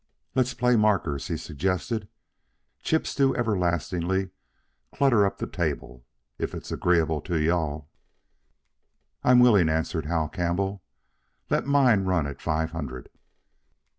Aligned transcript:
"Let's 0.33 0.55
play 0.55 0.75
markers," 0.75 1.27
he 1.27 1.37
suggested. 1.37 2.07
"Chips 2.79 3.13
do 3.13 3.35
everlastingly 3.35 4.31
clutter 4.91 5.27
up 5.27 5.37
the 5.37 5.45
table....If 5.45 6.55
it's 6.55 6.71
agreeable 6.71 7.21
to 7.21 7.39
you 7.39 7.51
all?" 7.53 7.91
"I'm 9.23 9.37
willing," 9.37 9.69
answered 9.69 10.07
Hal 10.07 10.27
Campbell. 10.27 10.81
"Let 11.51 11.67
mine 11.67 12.05
run 12.05 12.25
at 12.25 12.41
five 12.41 12.71
hundred." 12.71 13.09